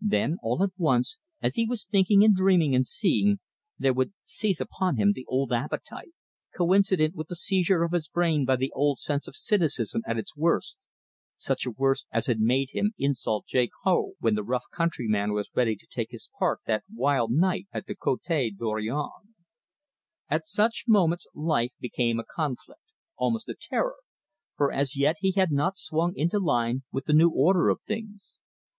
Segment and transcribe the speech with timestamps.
[0.00, 3.40] Then, all at once, as he was thinking and dreaming and seeing,
[3.78, 6.14] there would seize upon him the old appetite,
[6.56, 10.34] coincident with the seizure of his brain by the old sense of cynicism at its
[10.34, 10.78] worst
[11.34, 15.52] such a worst as had made him insult Jake Hough when the rough countryman was
[15.54, 18.22] ready to take his part that wild night at the Cote
[18.58, 19.34] Dorion.
[20.30, 22.80] At such moments life became a conflict
[23.18, 23.96] almost a terror
[24.56, 28.38] for as yet he had not swung into line with the new order of things.